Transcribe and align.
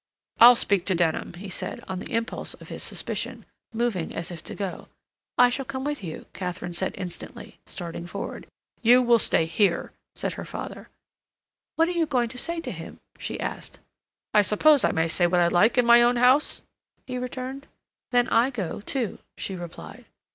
"I'll 0.39 0.55
speak 0.55 0.87
to 0.87 0.95
Denham," 0.95 1.35
he 1.35 1.47
said, 1.47 1.83
on 1.87 1.99
the 1.99 2.11
impulse 2.11 2.55
of 2.55 2.69
his 2.69 2.81
suspicion, 2.81 3.45
moving 3.71 4.15
as 4.15 4.31
if 4.31 4.43
to 4.45 4.55
go. 4.55 4.87
"I 5.37 5.51
shall 5.51 5.63
come 5.63 5.83
with 5.83 6.03
you," 6.03 6.25
Katharine 6.33 6.73
said 6.73 6.95
instantly, 6.97 7.59
starting 7.67 8.07
forward. 8.07 8.47
"You 8.81 9.03
will 9.03 9.19
stay 9.19 9.45
here," 9.45 9.91
said 10.15 10.33
her 10.33 10.43
father. 10.43 10.89
"What 11.75 11.87
are 11.87 11.91
you 11.91 12.07
going 12.07 12.29
to 12.29 12.39
say 12.39 12.59
to 12.61 12.71
him?" 12.71 12.97
she 13.19 13.39
asked. 13.39 13.77
"I 14.33 14.41
suppose 14.41 14.83
I 14.83 14.91
may 14.91 15.07
say 15.07 15.27
what 15.27 15.39
I 15.39 15.49
like 15.49 15.77
in 15.77 15.85
my 15.85 16.01
own 16.01 16.15
house?" 16.15 16.63
he 17.05 17.19
returned. 17.19 17.67
"Then 18.09 18.27
I 18.29 18.49
go, 18.49 18.81
too," 18.83 19.19
she 19.37 19.55
replied. 19.55 20.05